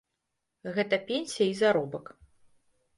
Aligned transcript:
Гэта 0.79 0.95
пенсія 1.13 1.47
і 1.53 1.55
заробак. 1.63 2.05